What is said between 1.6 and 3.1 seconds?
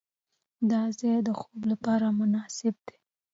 لپاره مناسب دی.